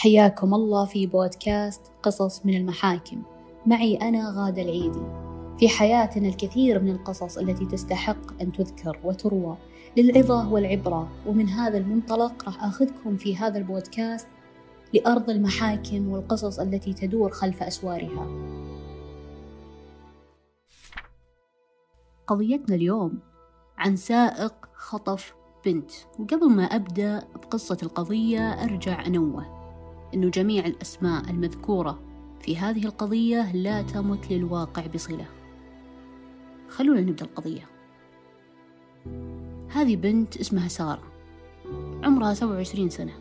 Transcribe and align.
حياكم 0.00 0.54
الله 0.54 0.84
في 0.84 1.06
بودكاست 1.06 1.92
قصص 2.02 2.46
من 2.46 2.54
المحاكم. 2.56 3.22
معي 3.66 3.96
أنا 3.96 4.32
غادة 4.36 4.62
العيدي. 4.62 5.02
في 5.58 5.68
حياتنا 5.68 6.28
الكثير 6.28 6.82
من 6.82 6.90
القصص 6.90 7.38
التي 7.38 7.66
تستحق 7.66 8.40
أن 8.42 8.52
تذكر 8.52 8.98
وتروى 9.04 9.56
للعظة 9.96 10.52
والعبرة. 10.52 11.08
ومن 11.26 11.48
هذا 11.48 11.78
المنطلق 11.78 12.44
راح 12.44 12.64
أخذكم 12.64 13.16
في 13.16 13.36
هذا 13.36 13.58
البودكاست 13.58 14.28
لأرض 14.94 15.30
المحاكم 15.30 16.08
والقصص 16.08 16.58
التي 16.58 16.92
تدور 16.92 17.30
خلف 17.30 17.62
أسوارها. 17.62 18.26
قضيتنا 22.26 22.74
اليوم 22.74 23.18
عن 23.78 23.96
سائق 23.96 24.54
خطف 24.74 25.34
بنت. 25.66 25.90
وقبل 26.18 26.50
ما 26.50 26.64
أبدأ 26.64 27.28
بقصة 27.34 27.78
القضية 27.82 28.64
أرجع 28.64 29.06
أنوه. 29.06 29.59
أن 30.14 30.30
جميع 30.30 30.66
الأسماء 30.66 31.30
المذكورة 31.30 32.00
في 32.40 32.56
هذه 32.56 32.84
القضية 32.84 33.52
لا 33.52 33.82
تمت 33.82 34.32
للواقع 34.32 34.86
بصلة. 34.86 35.26
خلونا 36.68 37.00
نبدأ 37.00 37.24
القضية. 37.24 37.66
هذه 39.68 39.96
بنت 39.96 40.36
اسمها 40.36 40.68
سارة. 40.68 41.02
عمرها 42.04 42.34
سبعة 42.34 42.52
وعشرين 42.52 42.90
سنة. 42.90 43.12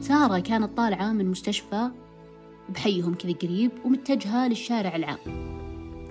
سارة 0.00 0.38
كانت 0.38 0.76
طالعة 0.76 1.12
من 1.12 1.30
مستشفى 1.30 1.90
بحيهم 2.68 3.14
كذا 3.14 3.32
قريب 3.32 3.70
ومتجهة 3.84 4.48
للشارع 4.48 4.96
العام. 4.96 5.18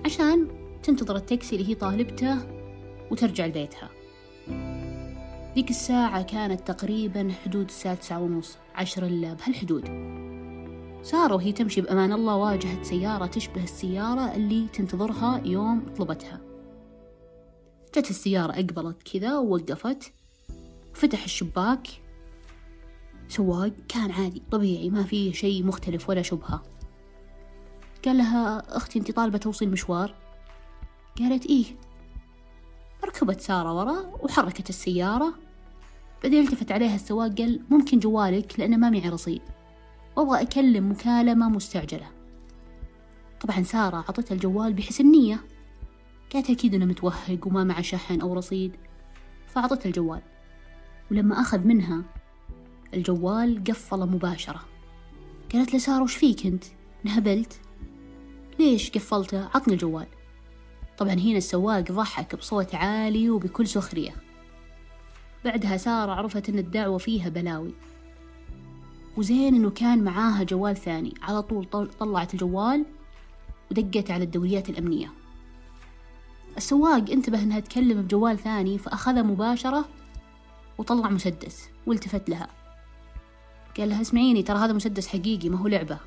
عشان 0.04 0.48
تنتظر 0.82 1.16
التاكسي 1.16 1.56
اللي 1.56 1.68
هي 1.68 1.74
طالبته 1.74 2.38
وترجع 3.10 3.46
لبيتها. 3.46 3.90
ذيك 5.54 5.70
الساعة 5.70 6.22
كانت 6.22 6.68
تقريبا 6.70 7.32
حدود 7.44 7.66
الساعة 7.66 7.94
تسعة 7.94 8.20
ونص 8.20 8.56
عشر 8.74 9.06
إلا 9.06 9.34
بهالحدود. 9.34 9.84
سارة 11.02 11.34
وهي 11.34 11.52
تمشي 11.52 11.80
بأمان 11.80 12.12
الله 12.12 12.36
واجهت 12.36 12.84
سيارة 12.84 13.26
تشبه 13.26 13.62
السيارة 13.62 14.34
اللي 14.34 14.66
تنتظرها 14.68 15.40
يوم 15.44 15.94
طلبتها. 15.98 16.40
جت 17.96 18.10
السيارة 18.10 18.52
أقبلت 18.52 19.02
كذا 19.12 19.38
ووقفت 19.38 20.12
فتح 20.94 21.24
الشباك. 21.24 21.88
سواق 23.28 23.72
كان 23.88 24.10
عادي 24.10 24.42
طبيعي 24.50 24.90
ما 24.90 25.02
فيه 25.02 25.32
شيء 25.32 25.64
مختلف 25.64 26.08
ولا 26.08 26.22
شبهة. 26.22 26.62
قال 28.04 28.18
لها 28.18 28.76
أختي 28.76 28.98
أنت 28.98 29.10
طالبة 29.10 29.38
توصيل 29.38 29.70
مشوار. 29.70 30.14
قالت 31.18 31.46
إيه. 31.46 31.64
ركبت 33.04 33.40
سارة 33.40 33.78
ورا 33.78 34.16
وحركت 34.20 34.68
السيارة. 34.68 35.43
بعدين 36.24 36.44
التفت 36.44 36.72
عليها 36.72 36.94
السواق 36.94 37.38
قال 37.38 37.60
ممكن 37.70 37.98
جوالك 37.98 38.60
لأنه 38.60 38.76
ما 38.76 38.90
معي 38.90 39.08
رصيد. 39.08 39.42
وأبغى 40.16 40.42
أكلم 40.42 40.90
مكالمة 40.90 41.48
مستعجلة. 41.48 42.10
طبعا 43.40 43.62
سارة 43.62 43.96
عطتها 43.96 44.34
الجوال 44.34 44.72
بحسن 44.72 45.10
نية 45.10 45.44
قالت 46.32 46.50
أكيد 46.50 46.74
إنه 46.74 46.84
متوهق 46.84 47.46
وما 47.46 47.64
معه 47.64 47.82
شحن 47.82 48.20
أو 48.20 48.34
رصيد. 48.34 48.76
فأعطتها 49.46 49.88
الجوال. 49.88 50.22
ولما 51.10 51.40
أخذ 51.40 51.58
منها 51.58 52.02
الجوال 52.94 53.64
قفل 53.64 54.00
مباشرة. 54.00 54.60
قالت 55.52 55.72
له 55.72 55.78
سارة 55.78 56.02
وش 56.02 56.16
فيك 56.16 56.46
أنت؟ 56.46 56.64
انهبلت؟ 57.06 57.60
ليش 58.58 58.90
قفلته؟ 58.90 59.48
عطني 59.54 59.74
الجوال. 59.74 60.06
طبعا 60.98 61.12
هنا 61.12 61.38
السواق 61.38 61.92
ضحك 61.92 62.36
بصوت 62.36 62.74
عالي 62.74 63.30
وبكل 63.30 63.66
سخرية. 63.66 64.23
بعدها 65.44 65.76
سارة 65.76 66.12
عرفت 66.12 66.48
أن 66.48 66.58
الدعوة 66.58 66.98
فيها 66.98 67.28
بلاوي. 67.28 67.74
وزين 69.16 69.54
أنه 69.54 69.70
كان 69.70 70.04
معاها 70.04 70.42
جوال 70.42 70.76
ثاني. 70.76 71.14
على 71.22 71.42
طول 71.42 71.66
طلعت 72.00 72.34
الجوال 72.34 72.84
ودقت 73.70 74.10
على 74.10 74.24
الدوريات 74.24 74.70
الأمنية. 74.70 75.12
السواق 76.56 77.10
انتبه 77.10 77.42
أنها 77.42 77.60
تكلم 77.60 78.02
بجوال 78.02 78.38
ثاني 78.38 78.78
فأخذها 78.78 79.22
مباشرة 79.22 79.88
وطلع 80.78 81.08
مسدس 81.08 81.68
والتفت 81.86 82.28
لها. 82.28 82.48
قال 83.76 83.88
لها 83.88 84.00
اسمعيني 84.00 84.42
ترى 84.42 84.58
هذا 84.58 84.72
مسدس 84.72 85.06
حقيقي 85.06 85.48
ما 85.48 85.58
هو 85.58 85.66
لعبة. 85.66 85.98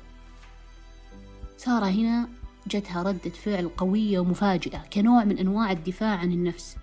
سارة 1.56 1.86
هنا 1.86 2.28
جتها 2.66 3.02
ردة 3.02 3.30
فعل 3.30 3.68
قوية 3.68 4.18
ومفاجئة 4.18 4.78
كنوع 4.78 5.24
من 5.24 5.38
أنواع 5.38 5.72
الدفاع 5.72 6.16
عن 6.16 6.32
النفس. 6.32 6.76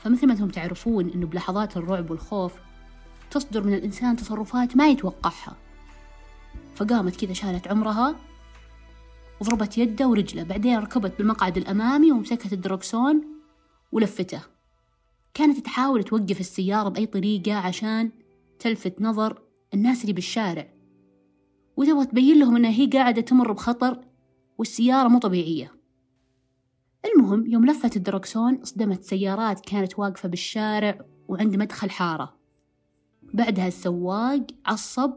فمثل 0.00 0.26
ما 0.26 0.32
أنتم 0.32 0.48
تعرفون 0.48 1.10
أنه 1.10 1.26
بلحظات 1.26 1.76
الرعب 1.76 2.10
والخوف 2.10 2.52
تصدر 3.30 3.64
من 3.64 3.74
الإنسان 3.74 4.16
تصرفات 4.16 4.76
ما 4.76 4.88
يتوقعها. 4.88 5.56
فقامت 6.74 7.16
كذا 7.16 7.32
شالت 7.32 7.68
عمرها 7.68 8.16
وضربت 9.40 9.78
يده 9.78 10.08
ورجله 10.08 10.42
بعدين 10.42 10.78
ركبت 10.78 11.18
بالمقعد 11.18 11.56
الأمامي 11.56 12.12
ومسكت 12.12 12.52
الدركسون 12.52 13.24
ولفته. 13.92 14.42
كانت 15.34 15.58
تحاول 15.58 16.04
توقف 16.04 16.40
السيارة 16.40 16.88
بأي 16.88 17.06
طريقة 17.06 17.54
عشان 17.54 18.10
تلفت 18.58 19.00
نظر 19.00 19.42
الناس 19.74 20.02
اللي 20.02 20.12
بالشارع. 20.12 20.68
وتبغى 21.76 22.06
تبين 22.06 22.38
لهم 22.38 22.56
أنها 22.56 22.70
هي 22.70 22.86
قاعدة 22.86 23.22
تمر 23.22 23.52
بخطر 23.52 24.00
والسيارة 24.58 25.08
مو 25.08 25.18
طبيعية. 25.18 25.79
المهم 27.06 27.46
يوم 27.46 27.66
لفت 27.66 27.96
الدركسون 27.96 28.54
اصدمت 28.54 29.04
سيارات 29.04 29.60
كانت 29.60 29.98
واقفة 29.98 30.28
بالشارع 30.28 30.98
وعند 31.28 31.56
مدخل 31.56 31.90
حارة. 31.90 32.36
بعدها 33.22 33.68
السواق 33.68 34.46
عصب 34.66 35.12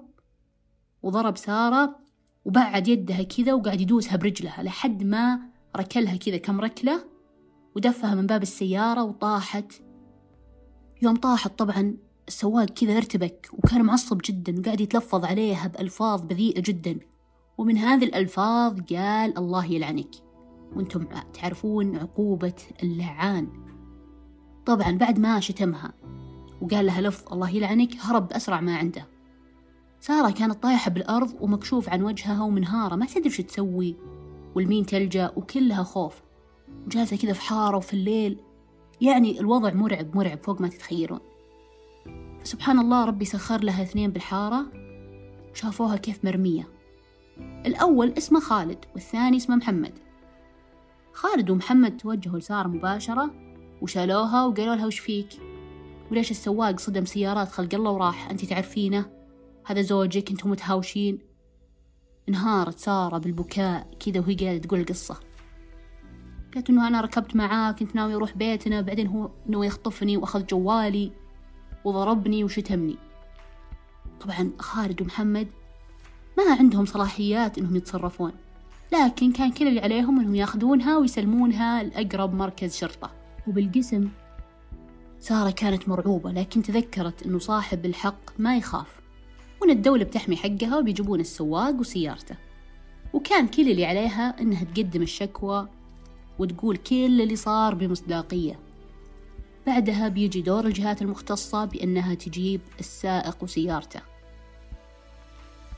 وضرب 1.03 1.37
سارة 1.37 1.99
وبعد 2.45 2.87
يدها 2.87 3.23
كذا 3.23 3.53
وقاعد 3.53 3.81
يدوسها 3.81 4.17
برجلها 4.17 4.63
لحد 4.63 5.03
ما 5.03 5.39
ركلها 5.77 6.15
كذا 6.15 6.37
كم 6.37 6.61
ركلة 6.61 7.05
ودفها 7.75 8.15
من 8.15 8.27
باب 8.27 8.41
السيارة 8.41 9.03
وطاحت. 9.03 9.73
يوم 11.01 11.15
طاحت 11.15 11.59
طبعا 11.59 11.97
السواق 12.27 12.65
كذا 12.65 12.97
ارتبك 12.97 13.49
وكان 13.53 13.81
معصب 13.81 14.21
جدا 14.25 14.59
وقاعد 14.59 14.81
يتلفظ 14.81 15.25
عليها 15.25 15.67
بألفاظ 15.67 16.21
بذيئة 16.21 16.61
جدا. 16.61 16.99
ومن 17.57 17.77
هذه 17.77 18.03
الألفاظ 18.03 18.79
قال 18.79 19.37
الله 19.37 19.65
يلعنك. 19.65 20.32
وأنتم 20.75 21.05
تعرفون 21.33 21.95
عقوبة 21.95 22.53
اللعان. 22.83 23.47
طبعا 24.65 24.91
بعد 24.91 25.19
ما 25.19 25.39
شتمها 25.39 25.93
وقال 26.61 26.85
لها 26.85 27.01
لفظ 27.01 27.33
الله 27.33 27.49
يلعنك 27.49 27.95
هرب 27.99 28.27
بأسرع 28.27 28.61
ما 28.61 28.75
عنده. 28.77 29.07
سارة 29.99 30.31
كانت 30.31 30.63
طايحة 30.63 30.91
بالأرض 30.91 31.33
ومكشوف 31.41 31.89
عن 31.89 32.03
وجهها 32.03 32.43
ومنهارة 32.43 32.95
ما 32.95 33.05
تدري 33.05 33.29
شو 33.29 33.43
تسوي. 33.43 33.95
والمين 34.55 34.85
تلجأ 34.85 35.31
وكلها 35.35 35.83
خوف. 35.83 36.21
وجالسة 36.85 37.17
كذا 37.17 37.33
في 37.33 37.41
حارة 37.41 37.77
وفي 37.77 37.93
الليل. 37.93 38.37
يعني 39.01 39.39
الوضع 39.39 39.73
مرعب 39.73 40.17
مرعب 40.17 40.43
فوق 40.43 40.61
ما 40.61 40.67
تتخيلون. 40.67 41.19
فسبحان 42.41 42.79
الله 42.79 43.05
ربي 43.05 43.25
سخر 43.25 43.63
لها 43.63 43.83
اثنين 43.83 44.11
بالحارة. 44.11 44.65
وشافوها 45.51 45.97
كيف 45.97 46.25
مرمية. 46.25 46.67
الأول 47.65 48.13
اسمه 48.17 48.39
خالد 48.39 48.85
والثاني 48.93 49.37
اسمه 49.37 49.55
محمد. 49.55 49.93
خالد 51.13 51.49
ومحمد 51.49 51.97
توجهوا 51.97 52.39
لسارة 52.39 52.67
مباشرة 52.67 53.31
وشالوها 53.81 54.45
وقالوا 54.45 54.75
لها 54.75 54.85
وش 54.85 54.99
فيك؟ 54.99 55.29
وليش 56.11 56.31
السواق 56.31 56.79
صدم 56.79 57.05
سيارات 57.05 57.51
خلق 57.51 57.75
الله 57.75 57.91
وراح 57.91 58.29
أنت 58.29 58.45
تعرفينه؟ 58.45 59.05
هذا 59.65 59.81
زوجك 59.81 60.31
أنتم 60.31 60.49
متهاوشين. 60.49 61.19
انهارت 62.29 62.79
سارة 62.79 63.17
بالبكاء 63.17 63.87
كذا 63.99 64.19
وهي 64.19 64.35
قاعدة 64.35 64.57
تقول 64.57 64.79
القصة. 64.79 65.19
قالت 66.53 66.69
إنه 66.69 66.87
أنا 66.87 67.01
ركبت 67.01 67.35
معاه 67.35 67.71
كنت 67.71 67.95
ناوي 67.95 68.15
أروح 68.15 68.37
بيتنا 68.37 68.81
بعدين 68.81 69.07
هو 69.07 69.29
إنه 69.49 69.65
يخطفني 69.65 70.17
وأخذ 70.17 70.45
جوالي 70.45 71.11
وضربني 71.83 72.43
وشتمني. 72.43 72.97
طبعا 74.21 74.51
خالد 74.59 75.01
ومحمد 75.01 75.47
ما 76.37 76.55
عندهم 76.59 76.85
صلاحيات 76.85 77.57
إنهم 77.57 77.75
يتصرفون. 77.75 78.31
لكن 78.93 79.31
كان 79.31 79.51
كل 79.51 79.67
اللي 79.67 79.79
عليهم 79.79 80.19
إنهم 80.19 80.35
ياخذونها 80.35 80.97
ويسلمونها 80.97 81.83
لأقرب 81.83 82.33
مركز 82.33 82.75
شرطة. 82.77 83.11
وبالقسم 83.47 84.09
سارة 85.19 85.51
كانت 85.51 85.89
مرعوبة 85.89 86.31
لكن 86.31 86.63
تذكرت 86.63 87.23
إنه 87.23 87.39
صاحب 87.39 87.85
الحق 87.85 88.39
ما 88.39 88.57
يخاف. 88.57 88.87
وإن 89.61 89.69
الدولة 89.69 90.03
بتحمي 90.03 90.35
حقها 90.35 90.77
وبيجيبون 90.77 91.19
السواق 91.19 91.75
وسيارته. 91.75 92.35
وكان 93.13 93.47
كل 93.47 93.71
اللي 93.71 93.85
عليها 93.85 94.41
إنها 94.41 94.63
تقدم 94.63 95.01
الشكوى 95.01 95.67
وتقول 96.39 96.77
كل 96.77 97.21
اللي 97.21 97.35
صار 97.35 97.75
بمصداقية. 97.75 98.59
بعدها 99.67 100.07
بيجي 100.07 100.41
دور 100.41 100.65
الجهات 100.65 101.01
المختصة 101.01 101.65
بأنها 101.65 102.13
تجيب 102.13 102.61
السائق 102.79 103.43
وسيارته. 103.43 104.01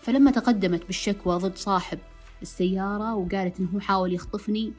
فلما 0.01 0.31
تقدمت 0.31 0.85
بالشكوى 0.85 1.35
ضد 1.35 1.57
صاحب 1.57 1.99
السيارة 2.41 3.15
وقالت 3.15 3.59
إنه 3.59 3.79
حاول 3.79 4.13
يخطفني. 4.13 4.73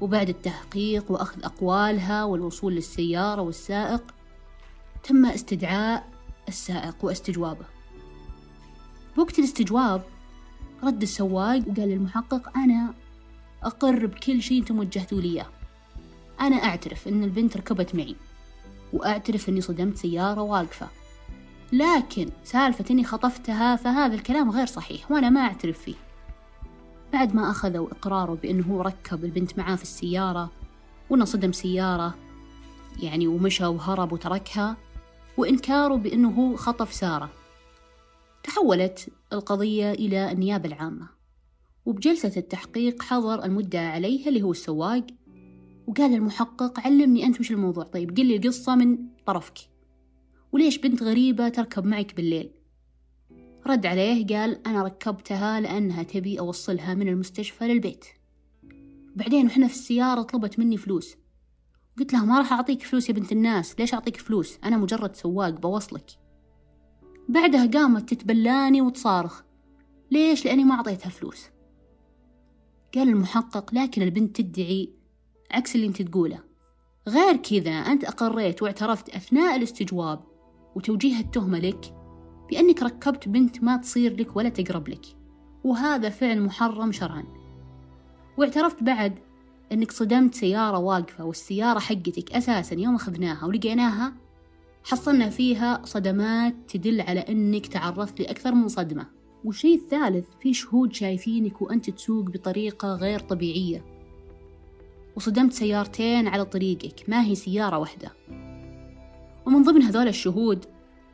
وبعد 0.00 0.28
التحقيق 0.28 1.12
وأخذ 1.12 1.44
أقوالها 1.44 2.24
والوصول 2.24 2.74
للسيارة 2.74 3.42
والسائق 3.42 4.14
تم 5.02 5.26
استدعاء 5.26 6.08
السائق 6.48 6.96
واستجوابه. 7.02 7.64
بوقت 9.16 9.38
الاستجواب 9.38 10.02
رد 10.82 11.02
السواق 11.02 11.68
وقال 11.68 11.88
للمحقق 11.88 12.58
أنا 12.58 12.94
أقر 13.62 14.06
بكل 14.06 14.42
شيء 14.42 14.60
أنتم 14.60 14.78
وجهتوا 14.78 15.20
لي 15.20 15.28
إياه. 15.28 15.46
أنا 16.40 16.56
أعترف 16.56 17.08
أن 17.08 17.24
البنت 17.24 17.56
ركبت 17.56 17.94
معي 17.94 18.16
وأعترف 18.92 19.48
أني 19.48 19.60
صدمت 19.60 19.96
سيارة 19.96 20.40
واقفة. 20.40 20.88
لكن 21.72 22.30
سالفة 22.44 22.84
أني 22.90 23.04
خطفتها 23.04 23.76
فهذا 23.76 24.14
الكلام 24.14 24.50
غير 24.50 24.66
صحيح 24.66 25.10
وأنا 25.10 25.30
ما 25.30 25.40
أعترف 25.40 25.78
فيه. 25.78 25.94
بعد 27.12 27.34
ما 27.34 27.50
أخذوا 27.50 27.90
إقراره 27.90 28.34
بأنه 28.34 28.64
هو 28.64 28.82
ركب 28.82 29.24
البنت 29.24 29.58
معاه 29.58 29.76
في 29.76 29.82
السيارة 29.82 30.50
وأنه 31.10 31.24
صدم 31.24 31.52
سيارة 31.52 32.14
يعني 33.02 33.26
ومشى 33.26 33.66
وهرب 33.66 34.12
وتركها 34.12 34.76
وإنكاره 35.36 35.94
بأنه 35.94 36.30
هو 36.30 36.56
خطف 36.56 36.92
سارة. 36.92 37.30
تحولت 38.42 39.08
القضية 39.32 39.92
إلى 39.92 40.32
النيابة 40.32 40.68
العامة 40.68 41.08
وبجلسة 41.86 42.32
التحقيق 42.36 43.02
حضر 43.02 43.44
المدعى 43.44 43.86
عليه 43.86 44.28
اللي 44.28 44.42
هو 44.42 44.50
السواق 44.50 45.06
وقال 45.86 46.14
المحقق 46.14 46.80
علمني 46.80 47.26
أنت 47.26 47.40
وش 47.40 47.50
الموضوع 47.50 47.84
طيب 47.84 48.16
قل 48.16 48.26
لي 48.26 48.36
القصة 48.36 48.74
من 48.74 48.98
طرفك. 49.26 49.58
وليش 50.52 50.78
بنت 50.78 51.02
غريبة 51.02 51.48
تركب 51.48 51.84
معك 51.86 52.16
بالليل؟ 52.16 52.50
رد 53.70 53.86
عليه 53.86 54.26
قال 54.26 54.66
أنا 54.66 54.82
ركبتها 54.82 55.60
لأنها 55.60 56.02
تبي 56.02 56.40
أوصلها 56.40 56.94
من 56.94 57.08
المستشفى 57.08 57.64
للبيت. 57.64 58.04
بعدين 59.16 59.46
وإحنا 59.46 59.66
في 59.66 59.74
السيارة 59.74 60.22
طلبت 60.22 60.58
مني 60.58 60.76
فلوس. 60.76 61.16
قلت 61.98 62.12
لها 62.12 62.24
ما 62.24 62.38
راح 62.38 62.52
أعطيك 62.52 62.82
فلوس 62.82 63.08
يا 63.08 63.14
بنت 63.14 63.32
الناس 63.32 63.80
ليش 63.80 63.94
أعطيك 63.94 64.16
فلوس؟ 64.16 64.58
أنا 64.64 64.76
مجرد 64.76 65.16
سواق 65.16 65.50
بوصلك. 65.50 66.10
بعدها 67.28 67.66
قامت 67.66 68.14
تتبلاني 68.14 68.82
وتصارخ. 68.82 69.42
ليش؟ 70.10 70.44
لأني 70.44 70.64
ما 70.64 70.74
أعطيتها 70.74 71.10
فلوس. 71.10 71.44
قال 72.94 73.08
المحقق 73.08 73.74
لكن 73.74 74.02
البنت 74.02 74.40
تدعي 74.40 74.92
عكس 75.50 75.76
اللي 75.76 75.86
أنت 75.86 76.02
تقوله. 76.02 76.40
غير 77.08 77.36
كذا 77.36 77.70
أنت 77.70 78.04
أقريت 78.04 78.62
واعترفت 78.62 79.08
أثناء 79.08 79.56
الاستجواب 79.56 80.20
وتوجيه 80.74 81.20
التهمة 81.20 81.58
لك 81.58 81.99
بأنك 82.50 82.82
ركبت 82.82 83.28
بنت 83.28 83.62
ما 83.62 83.76
تصير 83.76 84.16
لك 84.20 84.36
ولا 84.36 84.48
تقرب 84.48 84.88
لك. 84.88 85.06
وهذا 85.64 86.10
فعل 86.10 86.42
محرم 86.42 86.92
شرعا. 86.92 87.24
واعترفت 88.36 88.82
بعد 88.82 89.18
أنك 89.72 89.92
صدمت 89.92 90.34
سيارة 90.34 90.78
واقفة 90.78 91.24
والسيارة 91.24 91.78
حقتك 91.78 92.32
أساسا 92.32 92.74
يوم 92.74 92.94
أخذناها 92.94 93.46
ولقيناها 93.46 94.12
حصلنا 94.84 95.28
فيها 95.28 95.80
صدمات 95.84 96.54
تدل 96.68 97.00
على 97.00 97.20
أنك 97.20 97.66
تعرضت 97.66 98.20
لأكثر 98.20 98.54
من 98.54 98.68
صدمة. 98.68 99.06
والشيء 99.44 99.74
الثالث 99.74 100.26
في 100.40 100.54
شهود 100.54 100.94
شايفينك 100.94 101.62
وأنت 101.62 101.90
تسوق 101.90 102.24
بطريقة 102.24 102.94
غير 102.94 103.20
طبيعية. 103.20 103.84
وصدمت 105.16 105.52
سيارتين 105.52 106.28
على 106.28 106.44
طريقك 106.44 107.08
ما 107.08 107.24
هي 107.24 107.34
سيارة 107.34 107.78
واحدة. 107.78 108.12
ومن 109.46 109.62
ضمن 109.62 109.82
هذول 109.82 110.08
الشهود 110.08 110.64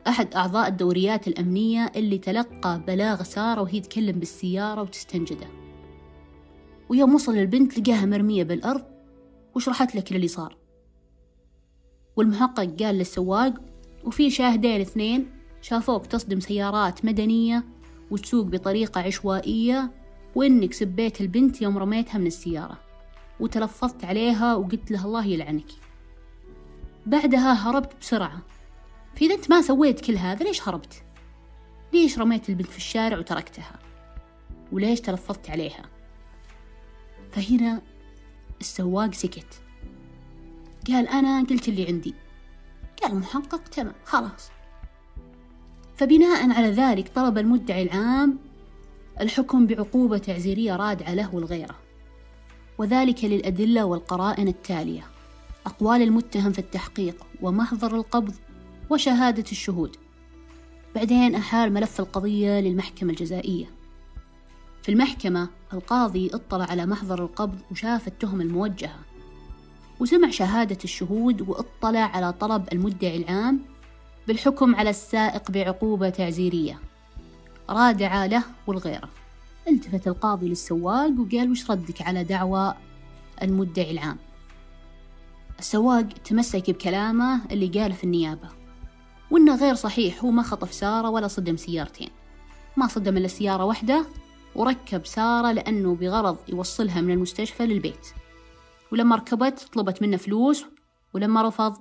أحد 0.07 0.35
أعضاء 0.35 0.67
الدوريات 0.67 1.27
الأمنية 1.27 1.91
اللي 1.95 2.17
تلقى 2.17 2.81
بلاغ 2.87 3.23
سارة 3.23 3.61
وهي 3.61 3.79
تكلم 3.79 4.19
بالسيارة 4.19 4.81
وتستنجده. 4.81 5.47
ويوم 6.89 7.15
وصل 7.15 7.37
البنت 7.37 7.79
لقاها 7.79 8.05
مرمية 8.05 8.43
بالأرض 8.43 8.83
وشرحت 9.55 9.95
لك 9.95 10.11
اللي 10.11 10.27
صار 10.27 10.57
والمحقق 12.15 12.83
قال 12.83 12.95
للسواق 12.95 13.53
وفي 14.03 14.29
شاهدين 14.29 14.81
اثنين 14.81 15.29
شافوك 15.61 16.05
تصدم 16.05 16.39
سيارات 16.39 17.05
مدنية 17.05 17.65
وتسوق 18.11 18.45
بطريقة 18.45 19.01
عشوائية 19.01 19.91
وإنك 20.35 20.73
سبيت 20.73 21.21
البنت 21.21 21.61
يوم 21.61 21.77
رميتها 21.77 22.17
من 22.17 22.27
السيارة. 22.27 22.77
وتلفظت 23.39 24.05
عليها 24.05 24.55
وقلت 24.55 24.91
لها 24.91 25.05
الله 25.05 25.25
يلعنك. 25.25 25.71
بعدها 27.05 27.53
هربت 27.53 27.91
بسرعة 28.01 28.41
فإذا 29.17 29.35
أنت 29.35 29.49
ما 29.49 29.61
سويت 29.61 29.99
كل 29.99 30.17
هذا 30.17 30.45
ليش 30.45 30.67
هربت؟ 30.67 31.03
ليش 31.93 32.19
رميت 32.19 32.49
البنت 32.49 32.67
في 32.67 32.77
الشارع 32.77 33.17
وتركتها؟ 33.17 33.79
وليش 34.71 35.01
تلفظت 35.01 35.49
عليها؟ 35.49 35.85
فهنا 37.31 37.81
السواق 38.61 39.13
سكت 39.13 39.61
قال 40.87 41.07
أنا 41.07 41.43
قلت 41.43 41.67
اللي 41.67 41.87
عندي 41.87 42.13
قال 43.01 43.11
المحقق 43.11 43.63
تمام 43.63 43.93
خلاص 44.05 44.51
فبناء 45.97 46.51
على 46.51 46.71
ذلك 46.71 47.11
طلب 47.15 47.37
المدعي 47.37 47.83
العام 47.83 48.37
الحكم 49.21 49.67
بعقوبة 49.67 50.17
تعزيرية 50.17 50.75
رادعة 50.75 51.13
له 51.13 51.35
والغيرة 51.35 51.75
وذلك 52.77 53.23
للأدلة 53.25 53.85
والقرائن 53.85 54.47
التالية 54.47 55.03
أقوال 55.65 56.01
المتهم 56.01 56.51
في 56.51 56.59
التحقيق 56.59 57.25
ومحضر 57.41 57.95
القبض 57.95 58.35
وشهادة 58.89 59.45
الشهود. 59.51 59.95
بعدين 60.95 61.35
أحال 61.35 61.73
ملف 61.73 61.99
القضية 61.99 62.59
للمحكمة 62.59 63.09
الجزائية. 63.09 63.65
في 64.83 64.89
المحكمة 64.91 65.49
القاضي 65.73 66.29
اطلع 66.33 66.65
على 66.65 66.85
محضر 66.85 67.23
القبض 67.23 67.59
وشاف 67.71 68.07
التهم 68.07 68.41
الموجهة. 68.41 68.99
وسمع 69.99 70.29
شهادة 70.29 70.77
الشهود 70.83 71.41
واطلع 71.41 71.99
على 71.99 72.33
طلب 72.33 72.67
المدعي 72.73 73.17
العام 73.17 73.59
بالحكم 74.27 74.75
على 74.75 74.89
السائق 74.89 75.51
بعقوبة 75.51 76.09
تعزيرية. 76.09 76.79
رادعة 77.69 78.27
له 78.27 78.43
والغيرة 78.67 79.09
التفت 79.67 80.07
القاضي 80.07 80.49
للسواق 80.49 81.11
وقال 81.19 81.51
وش 81.51 81.71
ردك 81.71 82.01
على 82.01 82.23
دعوى 82.23 82.73
المدعي 83.41 83.91
العام؟ 83.91 84.17
السواق 85.59 86.07
تمسك 86.25 86.69
بكلامه 86.69 87.41
اللي 87.51 87.67
قاله 87.67 87.95
في 87.95 88.03
النيابة. 88.03 88.56
وإنه 89.31 89.55
غير 89.55 89.75
صحيح 89.75 90.23
هو 90.23 90.31
ما 90.31 90.43
خطف 90.43 90.73
سارة 90.73 91.09
ولا 91.09 91.27
صدم 91.27 91.57
سيارتين. 91.57 92.09
ما 92.77 92.87
صدم 92.87 93.17
إلا 93.17 93.27
سيارة 93.27 93.65
واحدة 93.65 94.05
وركب 94.55 95.05
سارة 95.05 95.51
لأنه 95.51 95.95
بغرض 95.95 96.37
يوصلها 96.47 97.01
من 97.01 97.11
المستشفى 97.11 97.65
للبيت. 97.65 98.07
ولما 98.91 99.15
ركبت 99.15 99.69
طلبت 99.73 100.01
منه 100.01 100.17
فلوس 100.17 100.65
ولما 101.13 101.47
رفض 101.47 101.77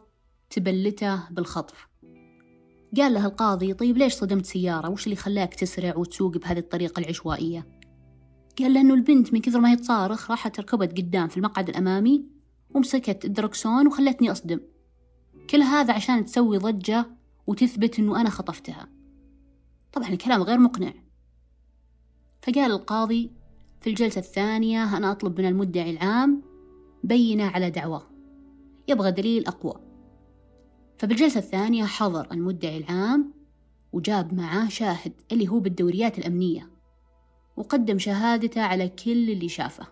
تبلته 0.50 1.30
بالخطف. 1.30 1.86
قال 2.96 3.14
له 3.14 3.26
القاضي 3.26 3.74
طيب 3.74 3.98
ليش 3.98 4.12
صدمت 4.14 4.46
سيارة؟ 4.46 4.88
وش 4.88 5.04
اللي 5.04 5.16
خلاك 5.16 5.54
تسرع 5.54 5.96
وتسوق 5.96 6.36
بهذه 6.36 6.58
الطريقة 6.58 7.00
العشوائية؟ 7.00 7.66
قال 8.58 8.74
لأنه 8.74 8.94
البنت 8.94 9.32
من 9.32 9.40
كثر 9.40 9.60
ما 9.60 9.70
هي 9.70 9.76
تصارخ 9.76 10.30
راحت 10.30 10.60
ركبت 10.60 10.98
قدام 10.98 11.28
في 11.28 11.36
المقعد 11.36 11.68
الأمامي 11.68 12.24
ومسكت 12.74 13.24
الدركسون 13.24 13.86
وخلتني 13.86 14.32
أصدم. 14.32 14.60
كل 15.50 15.62
هذا 15.62 15.94
عشان 15.94 16.24
تسوي 16.24 16.58
ضجة 16.58 17.15
وتثبت 17.46 17.98
أنه 17.98 18.20
أنا 18.20 18.30
خطفتها. 18.30 18.88
طبعا 19.92 20.08
الكلام 20.08 20.42
غير 20.42 20.58
مقنع. 20.58 20.92
فقال 22.42 22.70
القاضي 22.72 23.30
في 23.80 23.90
الجلسة 23.90 24.18
الثانية 24.18 24.96
أنا 24.96 25.12
أطلب 25.12 25.40
من 25.40 25.46
المدعي 25.46 25.90
العام 25.90 26.42
بينة 27.04 27.44
على 27.44 27.70
دعواه 27.70 28.02
يبغى 28.88 29.10
دليل 29.10 29.46
أقوى. 29.46 29.74
فبالجلسة 30.98 31.38
الثانية 31.40 31.84
حضر 31.84 32.28
المدعي 32.32 32.78
العام 32.78 33.32
وجاب 33.92 34.34
معاه 34.34 34.68
شاهد 34.68 35.12
اللي 35.32 35.48
هو 35.48 35.58
بالدوريات 35.58 36.18
الأمنية. 36.18 36.70
وقدم 37.56 37.98
شهادته 37.98 38.62
على 38.62 38.88
كل 38.88 39.30
اللي 39.30 39.48
شافه. 39.48 39.86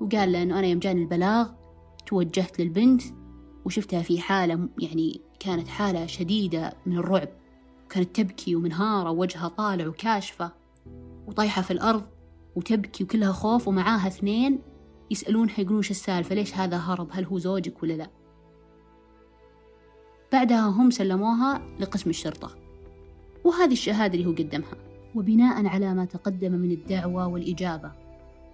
وقال 0.00 0.32
له 0.32 0.42
أنه 0.42 0.58
أنا 0.58 0.66
يوم 0.66 0.78
جاني 0.78 1.02
البلاغ 1.02 1.50
توجهت 2.06 2.60
للبنت 2.60 3.02
وشفتها 3.64 4.02
في 4.02 4.20
حالة 4.20 4.68
يعني 4.78 5.20
كانت 5.42 5.68
حالة 5.68 6.06
شديدة 6.06 6.72
من 6.86 6.98
الرعب. 6.98 7.28
كانت 7.90 8.16
تبكي 8.16 8.56
ومنهارة 8.56 9.10
ووجهها 9.10 9.48
طالع 9.48 9.86
وكاشفة 9.86 10.52
وطايحة 11.26 11.62
في 11.62 11.70
الأرض 11.70 12.02
وتبكي 12.56 13.04
وكلها 13.04 13.32
خوف 13.32 13.68
ومعاها 13.68 14.06
اثنين 14.06 14.58
يسألونها 15.10 15.60
يقولون 15.60 15.82
شو 15.82 15.90
السالفة؟ 15.90 16.34
ليش 16.34 16.54
هذا 16.54 16.76
هرب؟ 16.76 17.08
هل 17.10 17.24
هو 17.24 17.38
زوجك 17.38 17.82
ولا 17.82 17.92
لا؟ 17.92 18.10
بعدها 20.32 20.68
هم 20.68 20.90
سلموها 20.90 21.62
لقسم 21.80 22.10
الشرطة. 22.10 22.50
وهذه 23.44 23.72
الشهادة 23.72 24.14
اللي 24.14 24.26
هو 24.26 24.32
قدمها. 24.32 24.76
وبناء 25.14 25.66
على 25.66 25.94
ما 25.94 26.04
تقدم 26.04 26.52
من 26.52 26.70
الدعوة 26.70 27.26
والإجابة 27.26 27.92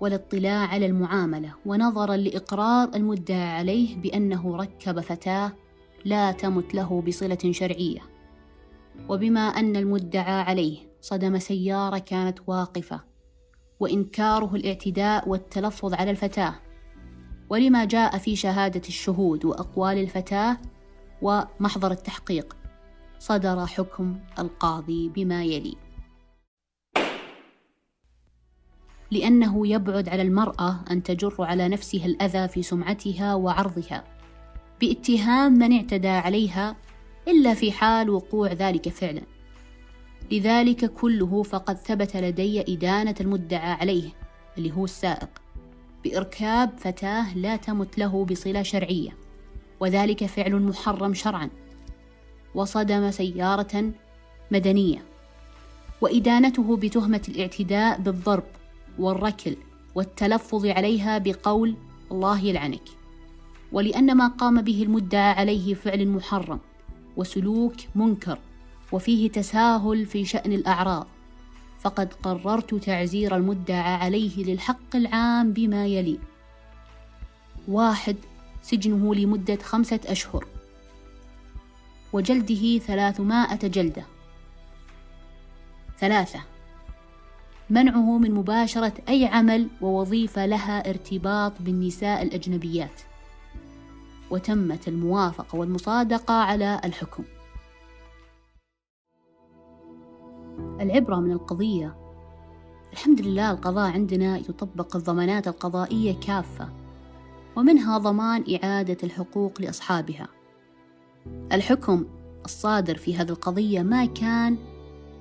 والاطلاع 0.00 0.66
على 0.66 0.86
المعاملة 0.86 1.52
ونظرا 1.66 2.16
لإقرار 2.16 2.90
المدعى 2.94 3.50
عليه 3.50 3.96
بأنه 3.96 4.56
ركب 4.56 5.00
فتاة 5.00 5.52
لا 6.04 6.32
تمت 6.32 6.74
له 6.74 7.02
بصلة 7.02 7.38
شرعية. 7.50 8.00
وبما 9.08 9.40
أن 9.40 9.76
المدعى 9.76 10.42
عليه 10.42 10.78
صدم 11.00 11.38
سيارة 11.38 11.98
كانت 11.98 12.38
واقفة 12.46 13.00
وإنكاره 13.80 14.54
الاعتداء 14.54 15.28
والتلفظ 15.28 15.94
على 15.94 16.10
الفتاة. 16.10 16.54
ولما 17.50 17.84
جاء 17.84 18.18
في 18.18 18.36
شهادة 18.36 18.82
الشهود 18.88 19.44
وأقوال 19.44 19.98
الفتاة 19.98 20.56
ومحضر 21.22 21.90
التحقيق 21.90 22.56
صدر 23.18 23.66
حكم 23.66 24.20
القاضي 24.38 25.08
بما 25.08 25.44
يلي. 25.44 25.76
لأنه 29.10 29.66
يبعد 29.66 30.08
على 30.08 30.22
المرأة 30.22 30.84
أن 30.90 31.02
تجر 31.02 31.34
على 31.38 31.68
نفسها 31.68 32.06
الأذى 32.06 32.48
في 32.48 32.62
سمعتها 32.62 33.34
وعرضها. 33.34 34.17
باتهام 34.80 35.52
من 35.52 35.72
اعتدى 35.72 36.08
عليها 36.08 36.76
إلا 37.28 37.54
في 37.54 37.72
حال 37.72 38.10
وقوع 38.10 38.52
ذلك 38.52 38.88
فعلا. 38.88 39.22
لذلك 40.32 40.92
كله 40.92 41.42
فقد 41.42 41.76
ثبت 41.76 42.16
لدي 42.16 42.74
إدانة 42.74 43.14
المدعى 43.20 43.72
عليه 43.72 44.10
اللي 44.58 44.72
هو 44.72 44.84
السائق 44.84 45.28
بإركاب 46.04 46.70
فتاة 46.78 47.36
لا 47.38 47.56
تمت 47.56 47.98
له 47.98 48.24
بصلة 48.24 48.62
شرعية 48.62 49.16
وذلك 49.80 50.26
فعل 50.26 50.62
محرم 50.62 51.14
شرعا. 51.14 51.50
وصدم 52.54 53.10
سيارة 53.10 53.92
مدنية 54.50 55.02
وإدانته 56.00 56.76
بتهمة 56.76 57.22
الاعتداء 57.28 58.00
بالضرب 58.00 58.44
والركل 58.98 59.56
والتلفظ 59.94 60.66
عليها 60.66 61.18
بقول 61.18 61.74
الله 62.12 62.44
يلعنك. 62.44 62.97
ولأن 63.72 64.16
ما 64.16 64.28
قام 64.28 64.62
به 64.62 64.82
المدعى 64.82 65.32
عليه 65.32 65.74
فعل 65.74 66.08
محرم 66.08 66.60
وسلوك 67.16 67.74
منكر 67.94 68.38
وفيه 68.92 69.30
تساهل 69.30 70.06
في 70.06 70.24
شأن 70.24 70.52
الأعراض. 70.52 71.06
فقد 71.80 72.14
قررت 72.14 72.74
تعزير 72.74 73.36
المدعى 73.36 73.94
عليه 73.94 74.44
للحق 74.44 74.96
العام 74.96 75.52
بما 75.52 75.86
يلي. 75.86 76.18
واحد 77.68 78.16
سجنه 78.62 79.14
لمدة 79.14 79.58
خمسة 79.62 80.00
أشهر. 80.06 80.46
وجلده 82.12 82.78
ثلاثمائة 82.78 83.68
جلدة. 83.68 84.04
ثلاثة 85.98 86.40
منعه 87.70 88.18
من 88.18 88.34
مباشرة 88.34 88.92
أي 89.08 89.26
عمل 89.26 89.68
ووظيفة 89.80 90.46
لها 90.46 90.90
ارتباط 90.90 91.52
بالنساء 91.60 92.22
الأجنبيات. 92.22 93.07
وتمت 94.30 94.88
الموافقة 94.88 95.58
والمصادقة 95.58 96.34
على 96.34 96.80
الحكم. 96.84 97.24
العبرة 100.80 101.16
من 101.16 101.32
القضية. 101.32 101.96
الحمد 102.92 103.20
لله 103.20 103.50
القضاء 103.50 103.92
عندنا 103.92 104.38
يطبق 104.38 104.96
الضمانات 104.96 105.48
القضائية 105.48 106.20
كافة 106.20 106.68
ومنها 107.56 107.98
ضمان 107.98 108.44
إعادة 108.54 108.96
الحقوق 109.04 109.60
لأصحابها. 109.60 110.28
الحكم 111.52 112.04
الصادر 112.44 112.96
في 112.96 113.16
هذه 113.16 113.30
القضية 113.30 113.82
ما 113.82 114.04
كان 114.04 114.56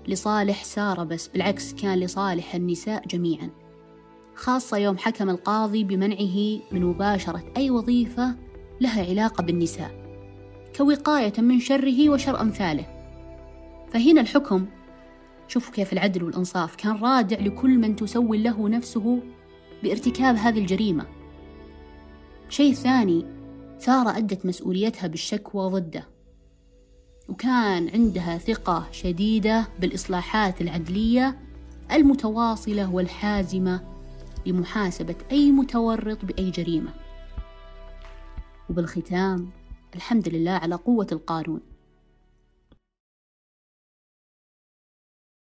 لصالح 0.07 0.63
سارة 0.63 1.03
بس 1.03 1.27
بالعكس 1.27 1.73
كان 1.73 1.99
لصالح 1.99 2.55
النساء 2.55 3.07
جميعا 3.07 3.49
خاصة 4.35 4.77
يوم 4.77 4.97
حكم 4.97 5.29
القاضي 5.29 5.83
بمنعه 5.83 6.61
من 6.71 6.83
مباشرة 6.83 7.43
أي 7.57 7.71
وظيفة 7.71 8.35
لها 8.81 9.05
علاقة 9.05 9.43
بالنساء 9.43 9.91
كوقاية 10.77 11.33
من 11.37 11.59
شره 11.59 12.09
وشر 12.09 12.41
أمثاله. 12.41 12.85
فهنا 13.93 14.21
الحكم. 14.21 14.65
شوفوا 15.47 15.73
كيف 15.73 15.93
العدل 15.93 16.23
والإنصاف 16.23 16.75
كان 16.75 16.95
رادع 16.95 17.39
لكل 17.39 17.77
من 17.77 17.95
تسول 17.95 18.43
له 18.43 18.69
نفسه 18.69 19.19
بارتكاب 19.83 20.35
هذه 20.35 20.59
الجريمة. 20.59 21.05
شيء 22.49 22.73
ثاني 22.73 23.25
سارة 23.79 24.17
أدت 24.17 24.45
مسؤوليتها 24.45 25.07
بالشكوى 25.07 25.69
ضده 25.69 26.07
وكان 27.29 27.89
عندها 27.89 28.37
ثقة 28.37 28.87
شديدة 28.91 29.67
بالإصلاحات 29.79 30.61
العدلية 30.61 31.39
المتواصلة 31.91 32.93
والحازمة 32.93 33.81
لمحاسبة 34.45 35.15
أي 35.31 35.51
متورط 35.51 36.25
بأي 36.25 36.49
جريمة. 36.49 36.93
وبالختام 38.69 39.49
الحمد 39.95 40.29
لله 40.29 40.51
على 40.51 40.75
قوة 40.75 41.07
القانون. 41.11 41.61